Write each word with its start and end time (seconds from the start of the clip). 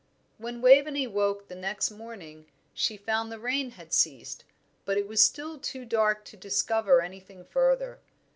When 0.39 0.63
Waveney 0.63 1.05
woke 1.05 1.47
the 1.47 1.53
next 1.53 1.91
morning 1.91 2.47
she 2.73 2.97
found 2.97 3.31
the 3.31 3.37
rain 3.37 3.69
had 3.69 3.93
ceased; 3.93 4.43
but 4.83 4.97
it 4.97 5.07
was 5.07 5.23
still 5.23 5.59
too 5.59 5.85
dark 5.85 6.25
to 6.25 6.35
discover 6.37 7.01
anything 7.03 7.45
further. 7.45 7.99